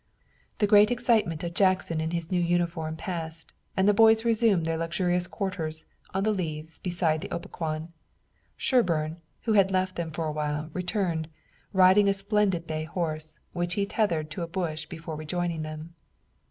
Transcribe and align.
The 0.57 0.65
great 0.65 0.89
excitement 0.89 1.43
of 1.43 1.53
Jackson 1.53 2.01
in 2.01 2.09
his 2.09 2.31
new 2.31 2.41
uniform 2.41 2.95
passed 2.95 3.53
and 3.77 3.87
the 3.87 3.93
boys 3.93 4.25
resumed 4.25 4.65
their 4.65 4.75
luxurious 4.75 5.27
quarters 5.27 5.85
on 6.11 6.23
the 6.23 6.31
leaves 6.33 6.79
beside 6.79 7.21
the 7.21 7.29
Opequon. 7.29 7.89
Sherburne, 8.57 9.17
who 9.43 9.53
had 9.53 9.69
left 9.69 9.97
them 9.97 10.11
a 10.17 10.31
while, 10.31 10.71
returned, 10.73 11.27
riding 11.71 12.09
a 12.09 12.15
splendid 12.15 12.65
bay 12.65 12.85
horse, 12.85 13.37
which 13.53 13.75
he 13.75 13.85
tethered 13.85 14.31
to 14.31 14.41
a 14.41 14.47
bush 14.47 14.87
before 14.87 15.15
rejoining 15.15 15.61
them. 15.61 15.93